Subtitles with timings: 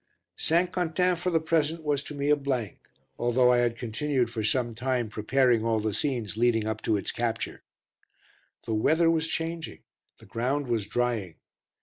[0.35, 0.43] Q.
[0.47, 0.71] St.
[0.71, 4.73] Quentin, for the present, was to me a blank, although I had continued for some
[4.73, 7.61] time preparing all the scenes leading up to its capture.
[8.65, 9.83] The weather was changing,
[10.17, 11.35] the ground was drying.